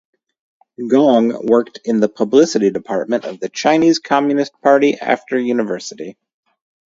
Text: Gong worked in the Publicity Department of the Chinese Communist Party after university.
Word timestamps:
Gong 0.87 1.45
worked 1.45 1.79
in 1.85 1.99
the 1.99 2.09
Publicity 2.09 2.71
Department 2.71 3.23
of 3.23 3.39
the 3.39 3.49
Chinese 3.49 3.99
Communist 3.99 4.59
Party 4.59 4.97
after 4.97 5.37
university. 5.39 6.17